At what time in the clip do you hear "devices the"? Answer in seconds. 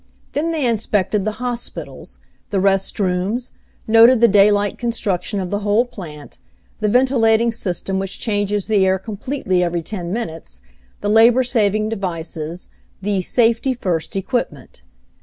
11.89-13.21